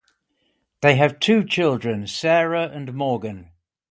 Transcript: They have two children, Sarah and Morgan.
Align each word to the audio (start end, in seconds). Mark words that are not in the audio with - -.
They 0.81 0.95
have 0.95 1.19
two 1.19 1.43
children, 1.45 2.07
Sarah 2.07 2.69
and 2.73 2.91
Morgan. 2.95 3.51